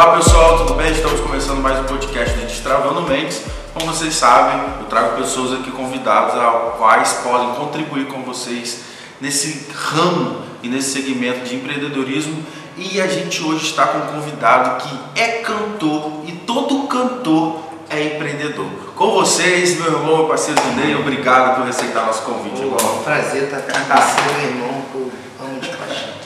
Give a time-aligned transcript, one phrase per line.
[0.00, 0.92] Olá pessoal, tudo bem?
[0.92, 3.42] Estamos começando mais um podcast de Destravando Mentes.
[3.74, 8.82] Como vocês sabem, eu trago pessoas aqui convidadas ao quais podem contribuir com vocês
[9.20, 12.46] nesse ramo e nesse segmento de empreendedorismo.
[12.76, 17.58] E a gente hoje está com um convidado que é cantor e todo cantor
[17.90, 18.70] é empreendedor.
[18.94, 22.62] Com vocês, meu irmão, meu parceiro Dinei, obrigado por aceitar nosso convite.
[22.62, 25.12] Pô, é um prazer estar aqui com você, meu irmão, que eu
[25.44, 26.18] amo de paixão.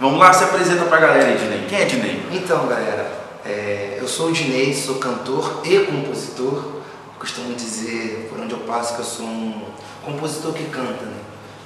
[0.00, 1.66] Vamos lá, se apresenta pra galera aí, Dinei.
[1.68, 2.26] Quem é Dinei?
[2.32, 3.12] Então, galera,
[3.44, 6.80] é, eu sou o Dinei, sou cantor e compositor.
[7.18, 9.62] Costumo dizer, por onde eu passo, que eu sou um
[10.02, 11.18] compositor que canta, né?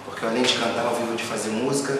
[0.04, 1.96] Porque além de cantar, eu vivo de fazer música.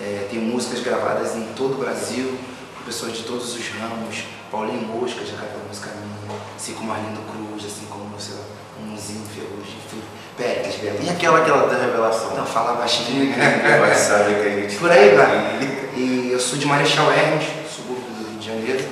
[0.00, 2.38] É, tenho músicas gravadas em todo o Brasil,
[2.74, 4.24] com pessoas de todos os ramos.
[4.50, 8.44] Paulinho Mosca já gravou música minha, assim como Arlindo Cruz, assim como, sei lá,
[8.80, 10.00] Mumuzinho, Ferrugem, enfim,
[10.38, 11.10] Pérez, E Belém.
[11.10, 12.30] aquela, aquela da revelação?
[12.32, 13.34] Então, fala baixinho.
[13.80, 15.58] Vai saber que a gente Por aí, vai.
[15.96, 18.88] E eu sou de Marechal Hermes, subúrbio do Rio de Janeiro.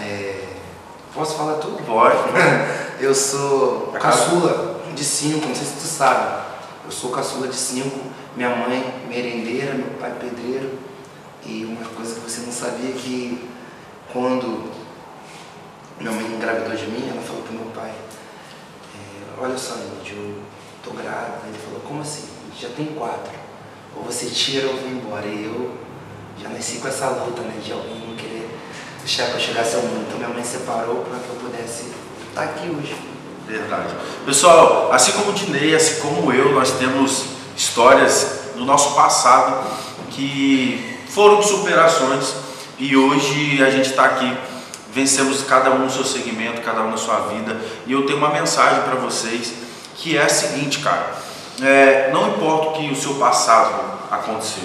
[0.00, 0.44] É,
[1.14, 1.82] Posso falar tudo?
[1.84, 2.16] Pode.
[2.98, 6.42] Eu sou caçula de cinco, não sei se tu sabe.
[6.86, 7.98] Eu sou caçula de cinco,
[8.36, 10.78] minha mãe merendeira, meu pai pedreiro.
[11.44, 13.46] E uma coisa que você não sabia é que
[14.12, 14.70] quando
[16.00, 20.42] minha mãe engravidou de mim, ela falou pro meu pai, é, olha só, Lídio, eu
[20.82, 21.42] tô grávida.
[21.48, 22.28] Ele falou, como assim?
[22.60, 23.32] Já tem quatro.
[23.96, 25.26] Ou você tira ou vem embora.
[25.26, 25.76] E eu
[26.40, 28.48] já nasci com essa luta, né, de alguém querer
[28.98, 30.04] deixar que eu chegasse ao mundo.
[30.06, 31.92] Então minha mãe separou para que eu pudesse
[32.28, 32.96] estar aqui hoje.
[33.46, 33.94] Verdade.
[34.24, 37.24] Pessoal, assim como o Dinei, assim como eu, nós temos
[37.56, 39.66] histórias do nosso passado
[40.10, 42.34] que foram superações
[42.78, 44.36] e hoje a gente está aqui,
[44.92, 47.60] vencemos cada um no seu segmento, cada um na sua vida.
[47.86, 49.52] E eu tenho uma mensagem para vocês
[49.96, 51.14] que é a seguinte, cara.
[51.60, 53.74] É, não importa o que o seu passado
[54.10, 54.64] aconteceu,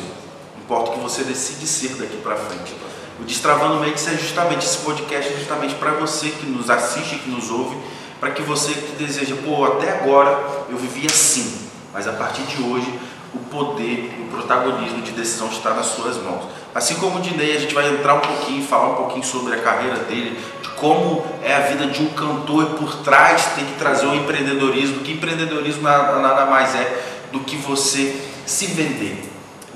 [0.58, 2.73] importa o que você decide ser daqui para frente.
[3.20, 7.30] O Destravando Mentes é justamente esse podcast, é justamente para você que nos assiste, que
[7.30, 7.76] nos ouve,
[8.20, 12.61] para que você que deseja, pô, até agora eu vivi assim, mas a partir de
[12.61, 12.99] hoje
[13.33, 16.45] o poder, o protagonismo de decisão está nas suas mãos.
[16.73, 19.61] Assim como o Dinei, a gente vai entrar um pouquinho, falar um pouquinho sobre a
[19.61, 23.73] carreira dele, de como é a vida de um cantor e por trás tem que
[23.73, 27.02] trazer o empreendedorismo, que empreendedorismo nada, mais é
[27.32, 28.15] do que você
[28.45, 29.23] se vender.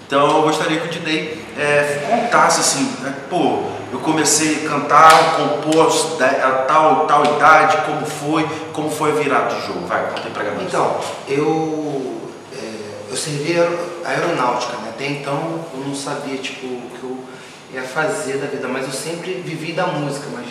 [0.06, 5.36] Então eu gostaria que o Dinei é, contasse assim, né, pô, eu comecei a cantar,
[5.38, 9.86] compor da- a tal, tal idade, como foi, como foi a virada de jogo.
[9.88, 10.64] Vai, conta aí pra galera.
[10.64, 10.98] Então,
[11.28, 12.22] eu,
[12.54, 14.90] é, eu servi aero- aeronáutica, né?
[14.94, 17.18] Até então eu não sabia tipo, o que eu
[17.74, 20.46] ia fazer da vida, mas eu sempre vivi da música, mas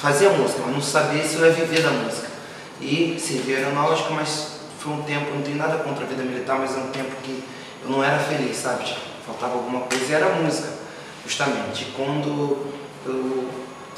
[0.00, 2.28] fazia música, mas não sabia se eu ia viver da música.
[2.80, 6.76] E servi aeronáutica, mas foi um tempo, não tenho nada contra a vida militar, mas
[6.76, 7.42] é um tempo que
[7.82, 8.84] eu não era feliz, sabe?
[8.84, 10.68] Tipo, faltava alguma coisa e era música,
[11.26, 11.82] justamente.
[11.82, 12.66] E quando
[13.04, 13.48] eu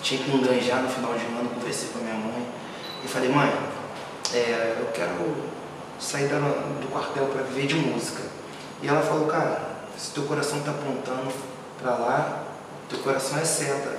[0.03, 2.47] tinha que enganjar no final de ano, conversei com a minha mãe
[3.05, 3.53] e falei, mãe,
[4.33, 5.37] é, eu quero
[5.99, 8.22] sair da- do quartel para viver de música.
[8.83, 9.60] E ela falou, cara,
[9.99, 11.31] se teu coração está apontando
[11.83, 12.43] para lá,
[12.89, 13.99] teu coração é seta,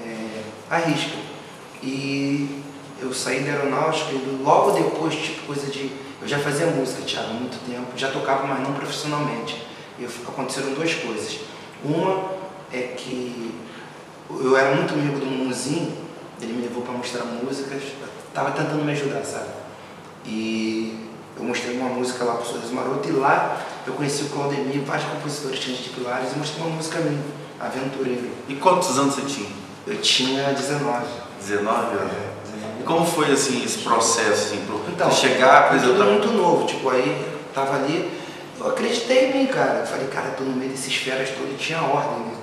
[0.00, 1.16] é, arrisca.
[1.84, 2.62] E
[3.00, 5.92] eu saí da aeronáutica e logo depois, tipo, coisa de.
[6.22, 9.62] Eu já fazia música, Thiago, há muito tempo, já tocava, mas não profissionalmente.
[9.98, 11.40] E aconteceram duas coisas.
[11.84, 12.30] Uma
[12.72, 13.54] é que
[14.30, 15.92] eu era muito amigo do Mumuzinho,
[16.40, 17.82] ele me levou para mostrar músicas,
[18.32, 19.50] tava tentando me ajudar, sabe?
[20.24, 20.98] E
[21.36, 25.06] eu mostrei uma música lá pro Sorriso Maroto e lá eu conheci o Claudemir, vários
[25.08, 27.22] compositores tinham de pilares e mostrei uma música minha,
[27.60, 28.30] Aventureiro.
[28.48, 29.50] E quantos anos você tinha?
[29.86, 31.23] Eu tinha 19.
[31.46, 32.12] 19 anos.
[32.12, 36.04] É, E como foi assim esse processo, assim, pro Então, chegar, tudo apresentar?
[36.04, 37.24] muito novo, tipo, aí
[37.54, 38.10] tava ali,
[38.58, 39.80] eu acreditei em mim, cara.
[39.80, 42.34] Eu falei, cara, tô no meio desses feras todos e tinha ordem, né?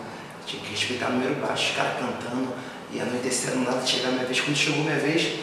[0.45, 2.49] Tinha que respeitar o número baixo, os caras cantando,
[2.91, 4.39] e anoitecendo nada, chegar a minha vez.
[4.41, 5.39] Quando chegou a minha vez,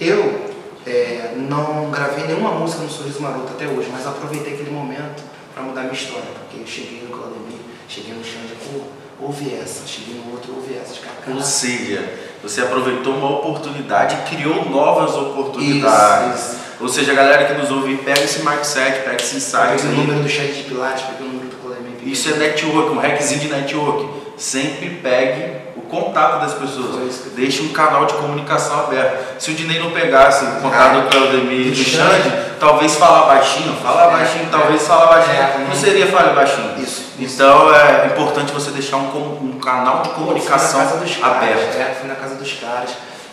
[0.00, 0.50] eu
[0.86, 5.22] é, não gravei nenhuma música no Sorriso Maroto até hoje, mas aproveitei aquele momento
[5.54, 7.58] pra mudar minha história, porque eu cheguei no Claudemir,
[7.88, 8.80] cheguei no Xande, pô,
[9.20, 12.04] ouve essa, cheguei no outro, ouve essa, os caras, Ou "Caraca." seja,
[12.42, 16.40] você aproveitou uma oportunidade e criou novas oportunidades.
[16.40, 16.58] Isso, isso.
[16.80, 19.82] Ou seja, a galera que nos ouve, pega esse mindset, pega esse insight.
[19.82, 22.90] Peguei o número do chat de Pilates, peguei o número do peguei- Isso é network,
[22.92, 24.08] um hackzinho de network.
[24.36, 27.22] Sempre pegue o contato das pessoas.
[27.34, 29.40] Deixe um canal de comunicação aberto.
[29.42, 33.26] Se o Dinei não pegasse o contato Ah, do Claudemir e do Xande, talvez falar
[33.26, 34.48] baixinho, falar É, baixinho, é.
[34.48, 35.36] talvez falar baixinho.
[35.36, 36.74] É, não seria falar baixinho.
[36.78, 37.07] Isso.
[37.18, 41.76] Então é importante você deixar um, um canal de comunicação dos caras, aberto.
[41.76, 42.90] É, fui na casa dos caras.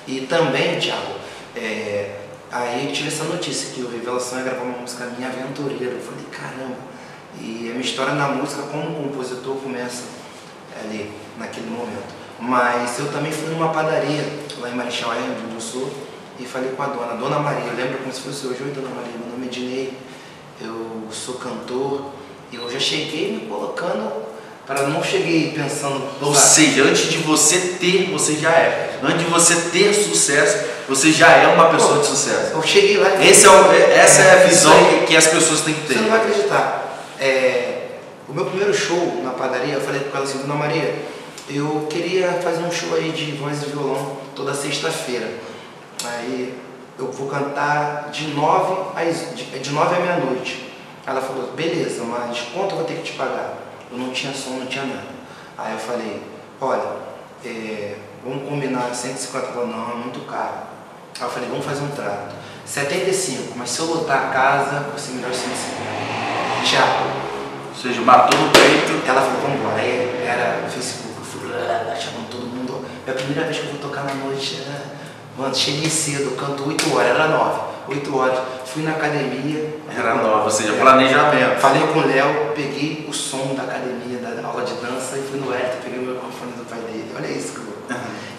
[0.08, 1.14] E também, Thiago,
[1.56, 2.16] é,
[2.52, 5.94] aí eu tive essa notícia que o Revelação ia gravar uma música minha aventureira.
[5.94, 6.78] Eu falei, caramba.
[7.40, 10.04] E a minha história na música como compositor começa
[10.80, 12.14] ali, naquele momento.
[12.40, 14.24] Mas eu também fui numa padaria
[14.60, 15.94] lá em Marechal Hermes, onde eu sou,
[16.40, 18.90] e falei com a dona, Dona Maria, eu lembro como se fosse hoje, oi Dona
[18.90, 19.98] Maria, meu nome é Dinei,
[20.60, 22.12] eu sou cantor,
[22.52, 24.26] eu já cheguei me colocando
[24.66, 26.04] para não cheguei pensando.
[26.22, 29.00] Ou seja, antes de você ter, você já é.
[29.04, 32.52] Antes de você ter sucesso, você já é uma pessoa Pô, de sucesso.
[32.54, 33.24] Eu cheguei lá.
[33.24, 35.94] Esse é o, essa é, é a visão que, que, as pessoas têm que ter.
[35.94, 37.06] Você não vai acreditar.
[37.20, 37.82] É,
[38.28, 40.96] o meu primeiro show na padaria, eu falei com ela assim, Dona Maria,
[41.48, 45.30] eu queria fazer um show aí de voz e violão toda sexta-feira.
[46.04, 46.54] Aí
[46.98, 50.75] eu vou cantar de nove, às, de, de nove à meia-noite.
[51.08, 53.54] Ela falou, beleza, mas quanto eu vou ter que te pagar?
[53.92, 55.04] Eu não tinha som, não tinha nada.
[55.56, 56.22] Aí eu falei,
[56.60, 56.82] olha,
[57.46, 60.66] é, vamos combinar 150, ela não, é muito caro.
[61.20, 62.36] Aí eu falei, vamos fazer um trato.
[62.66, 65.96] 75, mas se eu lotar a casa, vai ser melhor 150.
[66.66, 66.88] Tchau.
[67.70, 69.08] Ou seja, matou no peito.
[69.08, 69.76] Ela falou, vamos embora.
[69.76, 72.84] Aí era Facebook, eu fui lá, chamando todo mundo.
[73.06, 74.60] É a primeira vez que eu vou tocar na noite.
[74.66, 74.82] Era...
[75.38, 78.40] Mano, cheguei cedo, canto 8 horas, era 9, 8 horas.
[78.66, 79.80] Fui na academia.
[79.98, 81.60] Era 9, ou seja, planejamento.
[81.60, 85.40] Falei com o Léo, peguei o som da academia, da aula de dança e fui
[85.40, 87.12] no Hélio, peguei o microfone do pai dele.
[87.16, 87.76] Olha isso que eu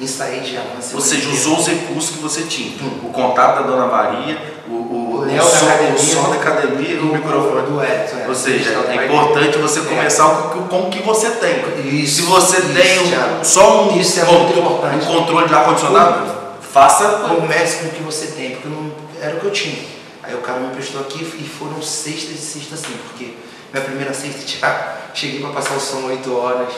[0.00, 0.94] ensaiei de avanço.
[0.94, 2.76] Ou seja, usou os recursos que você tinha.
[2.82, 3.00] Hum.
[3.04, 4.38] O contato da Dona Maria,
[4.68, 7.66] o, o, o, Léo o, som, academia, o som da academia e o microfone.
[7.66, 8.28] Do Hélio, é.
[8.28, 11.64] Ou seja, é importante você começar com, com o que você tem.
[12.02, 15.06] Isso, Se você isso, tem um, só um, isso é muito importante.
[15.06, 17.06] um controle de ar-condicionado, faça.
[17.26, 18.85] Comece com o que você tem, porque não,
[19.26, 19.84] era o que eu tinha.
[20.22, 23.34] Aí o cara me emprestou aqui e foram sextas e sextas assim, porque
[23.72, 26.74] minha primeira sexta, já cheguei para passar o som 8 horas,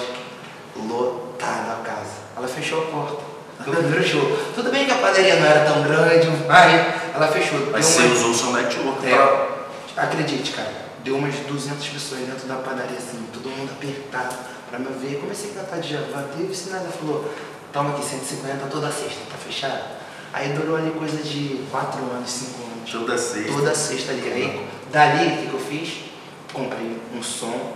[0.76, 2.18] lotada a casa.
[2.36, 3.28] Ela fechou a porta.
[3.60, 4.38] O primeiro show.
[4.54, 7.58] Tudo bem que a padaria não era tão grande, mas ela fechou.
[7.72, 8.14] Mas você uma...
[8.14, 10.04] usou o som network é, pra...
[10.04, 10.72] Acredite, cara.
[11.02, 14.36] Deu umas 200 pessoas dentro da padaria, assim, todo mundo apertado
[14.70, 15.18] pra me ver.
[15.18, 17.34] Comecei a cantar de Javan, teve se nada, falou,
[17.72, 19.97] toma aqui 150 toda sexta, tá fechado?
[20.32, 22.90] Aí durou ali coisa de 4 anos, 5 anos.
[22.90, 23.52] Toda sexta.
[23.52, 24.22] Toda sexta ali.
[24.32, 26.04] Aí, dali, o que, que eu fiz?
[26.52, 27.74] Comprei um som,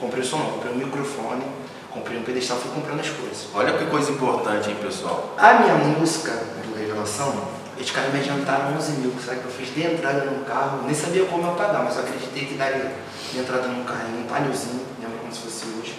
[0.00, 1.44] comprei o som não, comprei um microfone,
[1.90, 3.48] comprei um pedestal, fui comprando as coisas.
[3.54, 5.34] Olha que coisa importante, hein, pessoal?
[5.36, 9.74] A minha música do Revelação, eles caras me adiantaram 11 mil, sabe que eu fiz
[9.74, 12.92] de entrada no carro, nem sabia como eu pagar, mas eu acreditei que daria
[13.32, 15.94] de entrada num carrinho, um palhozinho, lembra como se fosse hoje,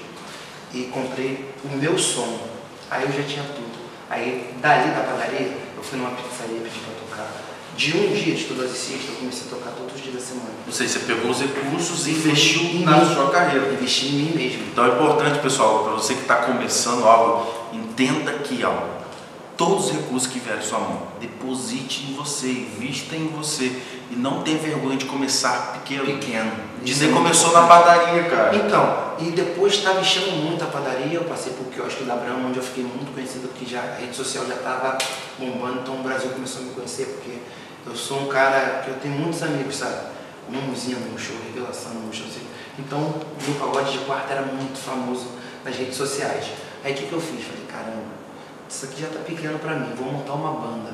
[0.73, 2.39] e comprei o meu som.
[2.89, 3.81] Aí eu já tinha tudo.
[4.09, 7.27] Aí dali da padaria, eu fui numa pizzaria pedir pra tocar.
[7.75, 10.21] De um dia, de todas as sextas, eu comecei a tocar todos os dias da
[10.21, 10.51] semana.
[10.67, 13.73] Ou seja, você pegou os recursos e investiu na mim, sua carreira.
[13.73, 14.63] Investi em mim mesmo.
[14.71, 18.73] Então é importante, pessoal, para você que está começando algo, entenda que ó,
[19.57, 23.71] todos os recursos que vierem em sua mão, deposite em você, invista em você.
[24.11, 26.05] E não tenha vergonha de começar pequeno.
[26.05, 26.51] Pequeno.
[26.83, 28.53] Disney é começou na padaria, cara.
[28.55, 32.57] Então, e depois estava enchendo muito a padaria, eu passei por quiosque da Brahma, onde
[32.57, 34.97] eu fiquei muito conhecido, porque já, a rede social já estava
[35.39, 37.37] bombando, então o Brasil começou a me conhecer, porque
[37.85, 40.11] eu sou um cara que eu tenho muitos amigos, sabe?
[40.49, 42.25] Mãozinha no show, revelação no show.
[42.27, 42.45] Assim.
[42.79, 45.27] Então, o meu pagode de quarto era muito famoso
[45.63, 46.47] nas redes sociais.
[46.83, 47.45] Aí o que, que eu fiz?
[47.45, 48.11] Falei, caramba,
[48.67, 50.93] isso aqui já está pequeno para mim, vou montar uma banda.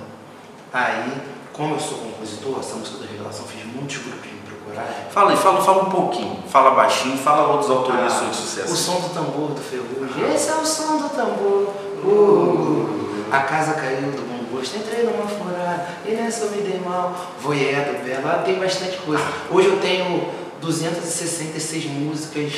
[0.74, 1.14] Aí,
[1.57, 5.07] como eu sou compositor, essa música da Revelação, fiz muitos grupos me procurar.
[5.09, 8.73] Fala aí, fala, fala um pouquinho, fala baixinho, fala outros autores ah, de sucesso.
[8.73, 11.73] O som do tambor do Ferrugem, esse é o som do tambor.
[12.06, 16.80] Uh, a casa caiu do bom gosto, entrei numa furada, e nessa eu me dei
[16.80, 17.33] mal.
[17.42, 19.23] Voyé do Belo, tem bastante coisa.
[19.49, 22.54] Hoje eu tenho 266 músicas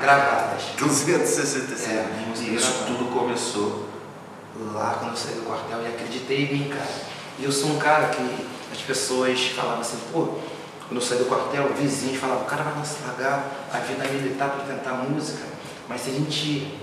[0.00, 0.62] gravadas.
[0.78, 1.88] 266?
[1.88, 2.06] É,
[2.40, 2.86] e isso gravadas.
[2.86, 3.86] tudo começou
[4.72, 7.09] lá quando eu saí do quartel e acreditei bem, cara.
[7.40, 10.28] E eu sou um cara que as pessoas falavam assim, pô,
[10.86, 12.74] quando eu saí do quartel, vizinhos falavam, o cara vai
[13.06, 15.44] largar a vida militar para tentar música,
[15.88, 16.78] mas se a gente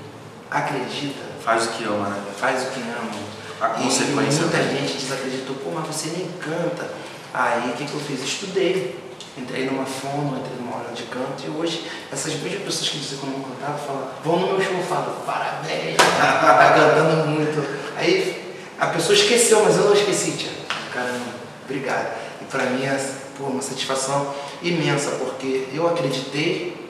[0.49, 1.27] acredita.
[1.43, 2.23] Faz o que ama, né?
[2.39, 3.37] Faz o que ama.
[3.61, 4.39] A consequência.
[4.39, 6.89] E muita gente desacreditou, pô, mas você nem canta.
[7.33, 8.23] Aí o que, que eu fiz?
[8.23, 9.07] Estudei.
[9.37, 13.21] Entrei numa fono, entrei numa aula de canto e hoje essas mesmas pessoas que diziam
[13.21, 17.16] que eu não cantava falam, vão no meu show, falam, parabéns, tá cantando
[18.87, 20.51] a pessoa esqueceu, mas eu não esqueci, tia.
[20.93, 21.25] Caramba,
[21.65, 22.15] obrigado.
[22.41, 22.97] E para mim é
[23.37, 26.89] pô, uma satisfação imensa, porque eu acreditei,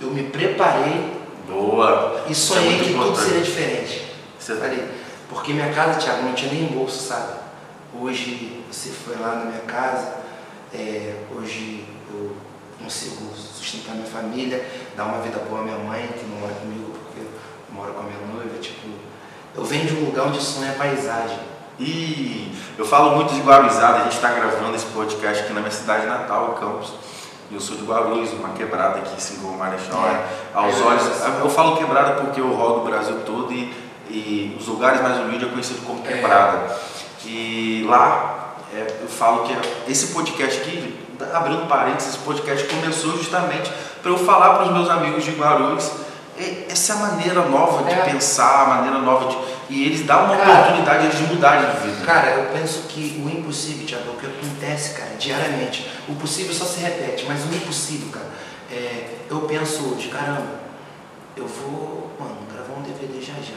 [0.00, 1.14] eu me preparei.
[1.48, 2.24] Boa!
[2.28, 3.14] E sonhei é que importante.
[3.14, 4.04] tudo seria diferente.
[4.38, 4.84] Você falei,
[5.28, 7.34] porque minha casa, Tiago, não tinha nem bolso, sabe?
[7.98, 10.16] Hoje você foi lá na minha casa,
[10.74, 12.36] é, hoje eu
[12.82, 14.64] consigo sustentar minha família,
[14.96, 17.30] dar uma vida boa à minha mãe, que não mora comigo porque eu
[17.74, 18.88] moro com a minha noiva, tipo,
[19.56, 21.38] eu venho de um lugar onde sonho é paisagem.
[21.78, 25.72] E eu falo muito de Guarulhosada, a gente está gravando esse podcast aqui na minha
[25.72, 26.92] cidade natal, Campos.
[27.50, 30.04] Eu sou de Guarulhos, uma quebrada aqui, assim como Marechal.
[30.06, 30.24] É.
[30.52, 31.04] Aos é, olhos,
[31.40, 33.72] eu falo quebrada porque eu rodo o Brasil todo e
[34.10, 36.76] E os lugares mais humildes é conhecido como quebrada.
[37.24, 39.56] E lá é, eu falo que
[39.90, 40.98] esse podcast aqui,
[41.32, 43.70] abrindo parênteses, esse podcast começou justamente
[44.02, 46.05] para eu falar para os meus amigos de Guarulhos é,
[46.68, 48.04] essa é a maneira nova de é.
[48.04, 49.36] pensar, a maneira nova de.
[49.68, 52.04] E eles dão uma cara, oportunidade de mudar de vida.
[52.04, 55.90] Cara, eu penso que o impossível, Tiago, é o que acontece, cara, diariamente.
[56.08, 58.30] O possível só se repete, mas o impossível, cara,
[58.70, 60.60] é, eu penso hoje, caramba,
[61.36, 63.56] eu vou, mano, gravar um DVD já já.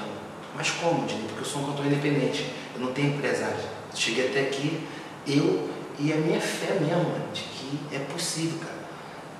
[0.55, 1.23] Mas como, Dini?
[1.27, 3.55] Porque eu sou um cantor independente, eu não tenho empresário.
[3.93, 4.85] Cheguei até aqui,
[5.27, 8.79] eu e a minha fé mesmo, mano, de que é possível, cara.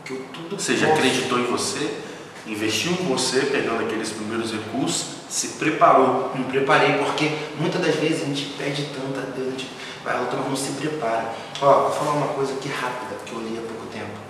[0.06, 2.09] Que eu tudo Você já acreditou em você?
[2.50, 6.32] Investiu em você, pegando aqueles primeiros recursos, se preparou.
[6.36, 9.70] Me preparei, porque muitas das vezes a gente pede tanto a Deus, a gente
[10.04, 11.34] vai, outra não se prepara.
[11.62, 14.30] Ó, vou falar uma coisa aqui rápida, que eu li há pouco tempo.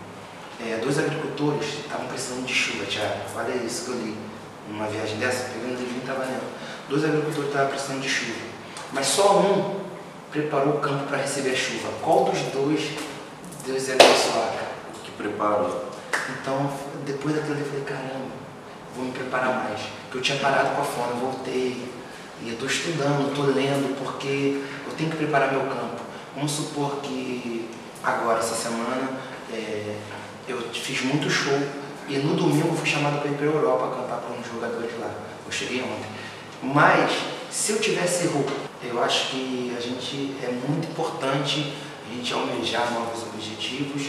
[0.61, 3.13] É, dois agricultores estavam precisando de chuva, Tiago.
[3.35, 4.17] Olha isso que eu li.
[4.69, 6.43] Numa viagem dessa, pegando o livro e trabalhando.
[6.89, 8.39] Dois agricultores estavam precisando de chuva.
[8.91, 9.79] Mas só um
[10.31, 11.89] preparou o campo para receber a chuva.
[12.01, 12.81] Qual dos dois
[13.65, 14.53] Deus ia abençoar?
[14.95, 15.88] O que preparou.
[16.41, 16.71] Então,
[17.05, 18.31] depois daquilo eu falei, caramba,
[18.95, 19.79] vou me preparar mais.
[20.03, 21.89] Porque eu tinha parado com a fome, voltei.
[22.41, 26.01] E eu estou estudando, estou lendo, porque eu tenho que preparar meu campo.
[26.35, 27.69] Vamos supor que
[28.03, 29.09] agora, essa semana,
[29.51, 29.97] é,
[30.47, 31.59] eu fiz muito show
[32.07, 34.91] e no domingo eu fui chamado para ir para a Europa cantar para uns jogadores
[34.99, 35.11] lá.
[35.45, 36.09] Eu cheguei ontem.
[36.63, 37.11] Mas,
[37.51, 38.51] se eu tivesse roupa,
[38.83, 41.73] eu acho que a gente é muito importante
[42.09, 44.07] a gente almejar novos objetivos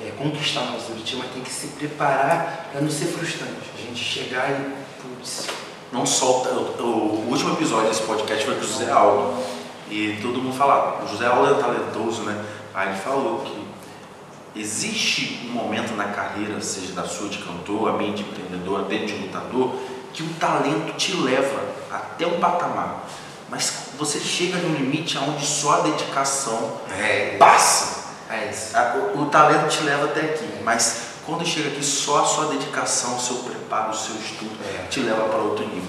[0.00, 3.70] é, conquistar o nosso objetivo, mas tem que se preparar para não ser frustrante.
[3.76, 5.46] A gente chegar e, putz.
[5.92, 6.50] Não solta.
[6.50, 9.42] O, o, último episódio desse podcast foi com o José Aldo.
[9.88, 12.44] E todo mundo fala, o José Aldo é talentoso, né?
[12.74, 17.92] Aí ele falou que existe um momento na carreira, seja da sua de cantor, a
[17.92, 19.74] minha de empreendedor, dentro de lutador,
[20.12, 21.60] que o talento te leva
[21.90, 23.06] até um patamar.
[23.48, 27.36] Mas você chega no limite onde só a dedicação é.
[27.38, 27.95] passa.
[28.36, 28.76] É isso.
[29.14, 33.16] O, o, talento te leva até aqui, mas quando chega aqui, só a sua dedicação,
[33.16, 34.86] o seu preparo, o seu estudo é.
[34.88, 35.88] te leva para outro nível.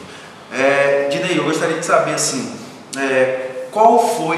[0.51, 2.57] É, Dinei, eu gostaria de saber assim,
[2.97, 4.37] é, qual foi.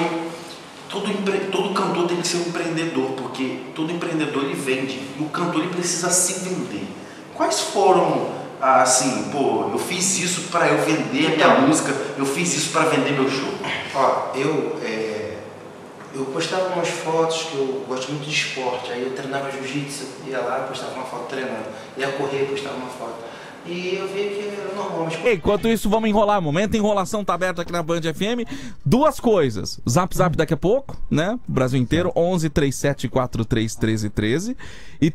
[0.90, 1.08] Todo,
[1.52, 5.62] todo cantor tem que ser um empreendedor, porque todo empreendedor ele vende e o cantor
[5.62, 6.88] ele precisa se vender.
[7.36, 12.26] Quais foram assim, pô, eu fiz isso para eu vender a minha então, música, eu
[12.26, 13.54] fiz isso para vender meu show?
[13.96, 15.09] Ó, eu é,
[16.14, 20.40] eu postava umas fotos que eu gosto muito de esporte, aí eu treinava jiu-jitsu, ia
[20.40, 23.30] lá, postava uma foto treinando, ia correr, postava uma foto.
[23.66, 25.06] E eu vi que era normal.
[25.06, 25.34] Mas...
[25.34, 26.42] Enquanto isso, vamos enrolar.
[26.42, 28.50] Momento enrolação tá aberta aqui na Band FM.
[28.86, 29.80] Duas coisas.
[29.88, 31.38] Zap Zap daqui a pouco, né?
[31.48, 32.12] Brasil inteiro.
[32.16, 34.58] 11 37 43 13 13.
[35.02, 35.12] E